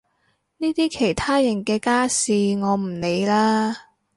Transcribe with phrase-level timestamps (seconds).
[0.57, 3.91] 呢啲其他人嘅家事我唔理啦